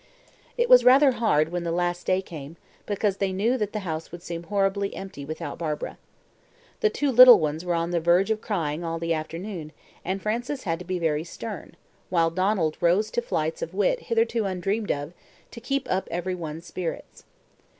It 0.57 0.67
was 0.67 0.83
rather 0.83 1.11
hard 1.11 1.49
when 1.49 1.63
the 1.63 1.71
last 1.71 2.07
day 2.07 2.23
came, 2.23 2.57
because 2.87 3.17
they 3.17 3.31
knew 3.31 3.55
that 3.59 3.71
the 3.71 3.81
house 3.85 4.11
would 4.11 4.23
seem 4.23 4.41
horribly 4.41 4.95
empty 4.95 5.25
without 5.25 5.59
Barbara. 5.59 5.99
The 6.79 6.89
two 6.89 7.11
little 7.11 7.39
ones 7.39 7.63
were 7.63 7.75
on 7.75 7.91
the 7.91 7.99
verge 7.99 8.31
of 8.31 8.41
crying 8.41 8.83
all 8.83 8.97
the 8.97 9.13
afternoon, 9.13 9.71
and 10.03 10.19
Frances 10.19 10.63
had 10.63 10.79
to 10.79 10.85
be 10.85 10.97
very 10.97 11.23
stern, 11.23 11.75
while 12.09 12.31
Donald 12.31 12.77
rose 12.81 13.11
to 13.11 13.21
flights 13.21 13.61
of 13.61 13.75
wit 13.75 13.99
hitherto 13.99 14.45
undreamed 14.45 14.91
of, 14.91 15.13
to 15.51 15.61
keep 15.61 15.85
up 15.87 16.07
every 16.09 16.33
one's 16.33 16.65
spirits. 16.65 17.23